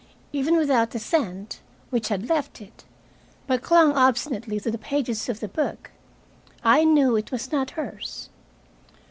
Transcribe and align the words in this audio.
Even 0.33 0.57
without 0.57 0.89
the 0.89 0.97
scent, 0.99 1.59
which 1.91 2.07
had 2.07 2.27
left 2.27 2.59
it, 2.59 2.85
but 3.45 3.61
clung 3.61 3.91
obstinately 3.93 4.59
to 4.59 4.71
the 4.71 4.79
pages 4.79 5.29
of 5.29 5.41
the 5.41 5.47
book, 5.47 5.91
I 6.63 6.83
knew 6.83 7.15
it 7.17 7.31
was 7.31 7.51
not 7.51 7.69
hers. 7.77 8.29